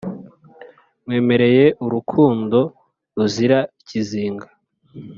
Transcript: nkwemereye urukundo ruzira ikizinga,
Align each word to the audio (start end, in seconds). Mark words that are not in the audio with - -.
nkwemereye 1.03 1.65
urukundo 1.85 2.59
ruzira 3.15 3.59
ikizinga, 3.81 4.47